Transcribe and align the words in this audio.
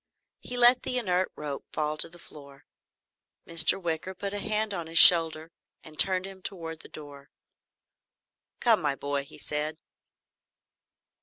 He 0.39 0.57
let 0.57 0.81
the 0.81 0.97
inert 0.97 1.31
rope 1.35 1.63
fall 1.71 1.95
to 1.97 2.09
the 2.09 2.17
floor. 2.17 2.65
Mr. 3.45 3.79
Wicker 3.79 4.15
put 4.15 4.33
a 4.33 4.39
hand 4.39 4.73
on 4.73 4.87
his 4.87 4.97
shoulder 4.97 5.51
and 5.83 5.99
turned 5.99 6.25
him 6.25 6.41
toward 6.41 6.79
the 6.79 6.89
door. 6.89 7.29
"Come, 8.59 8.81
my 8.81 8.95
boy," 8.95 9.25
he 9.25 9.37
said. 9.37 9.77